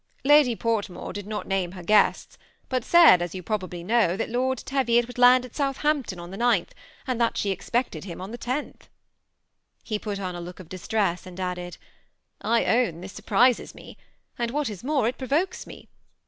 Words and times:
^ 0.25 0.27
Lady 0.27 0.55
Portmore 0.55 1.13
did 1.13 1.27
not 1.27 1.45
name 1.47 1.73
her 1.73 1.83
guests, 1.83 2.35
but 2.69 2.83
said, 2.83 3.21
as 3.21 3.35
you 3.35 3.43
probably 3.43 3.83
know, 3.83 4.17
that 4.17 4.31
Lord 4.31 4.57
Teviot 4.57 5.05
would 5.05 5.19
land 5.19 5.45
at 5.45 5.55
Southampton 5.55 6.19
on 6.19 6.31
the 6.31 6.39
9th, 6.39 6.69
and 7.05 7.21
that 7.21 7.37
she 7.37 7.51
expected 7.51 8.05
him 8.05 8.19
on 8.19 8.31
the 8.31 8.37
10th." 8.39 8.87
He 9.83 9.99
put 9.99 10.19
on. 10.19 10.33
a 10.33 10.41
look 10.41 10.59
of 10.59 10.69
distress, 10.69 11.27
and 11.27 11.39
added, 11.39 11.77
^I 12.43 12.67
own 12.67 13.01
this 13.01 13.13
surprises 13.13 13.75
me; 13.75 13.95
and 14.39 14.49
what 14.49 14.71
is 14.71 14.83
more, 14.83 15.07
it 15.07 15.19
pro 15.19 15.27
vokes 15.27 15.67
me. 15.67 15.87